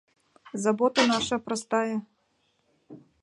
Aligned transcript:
Забота 0.63 1.05
наша 1.07 1.37
простая: 1.39 2.01